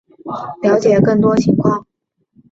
[0.63, 1.85] 了解更多情况